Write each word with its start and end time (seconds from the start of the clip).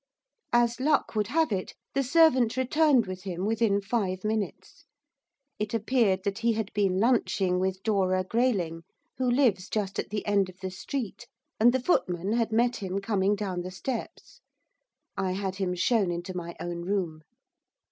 As 0.51 0.79
luck 0.79 1.13
would 1.13 1.27
have 1.27 1.51
it, 1.51 1.75
the 1.93 2.01
servant 2.01 2.57
returned 2.57 3.05
with 3.05 3.21
him 3.21 3.45
within 3.45 3.79
five 3.79 4.23
minutes. 4.23 4.85
It 5.59 5.75
appeared 5.75 6.23
that 6.23 6.39
he 6.39 6.53
had 6.53 6.73
been 6.73 6.99
lunching 6.99 7.59
with 7.59 7.83
Dora 7.83 8.23
Grayling, 8.23 8.81
who 9.19 9.29
lives 9.29 9.69
just 9.69 9.99
at 9.99 10.09
the 10.09 10.25
end 10.25 10.49
of 10.49 10.57
the 10.59 10.71
street, 10.71 11.27
and 11.59 11.71
the 11.71 11.79
footman 11.79 12.33
had 12.33 12.51
met 12.51 12.77
him 12.77 12.97
coming 12.99 13.35
down 13.35 13.61
the 13.61 13.69
steps. 13.69 14.41
I 15.15 15.33
had 15.33 15.57
him 15.57 15.75
shown 15.75 16.09
into 16.09 16.35
my 16.35 16.55
own 16.59 16.81
room. 16.81 17.21